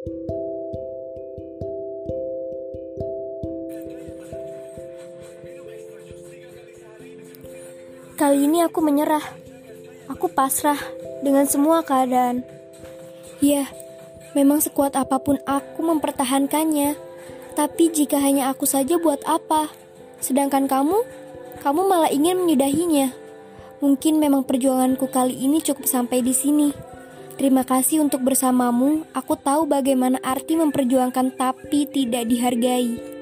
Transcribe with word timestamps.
Kali 0.00 0.08
ini 8.48 8.64
aku 8.64 8.80
menyerah. 8.80 9.20
Aku 10.08 10.32
pasrah 10.32 10.80
dengan 11.20 11.44
semua 11.44 11.84
keadaan. 11.84 12.48
Ya, 13.44 13.68
memang 14.32 14.64
sekuat 14.64 14.96
apa 14.96 15.20
pun 15.20 15.36
aku 15.44 15.84
mempertahankannya. 15.84 16.96
Tapi 17.52 17.92
jika 17.92 18.24
hanya 18.24 18.48
aku 18.48 18.64
saja 18.64 18.96
buat 18.96 19.20
apa? 19.28 19.68
Sedangkan 20.24 20.64
kamu, 20.64 20.96
kamu 21.60 21.80
malah 21.84 22.08
ingin 22.08 22.40
menyudahinya. 22.40 23.12
Mungkin 23.84 24.16
memang 24.16 24.48
perjuanganku 24.48 25.12
kali 25.12 25.36
ini 25.44 25.60
cukup 25.60 25.84
sampai 25.84 26.24
di 26.24 26.32
sini. 26.32 26.72
Terima 27.40 27.64
kasih 27.64 28.04
untuk 28.04 28.20
bersamamu. 28.20 29.08
Aku 29.16 29.32
tahu 29.32 29.64
bagaimana 29.64 30.20
arti 30.20 30.60
memperjuangkan 30.60 31.40
tapi 31.40 31.88
tidak 31.88 32.28
dihargai. 32.28 33.19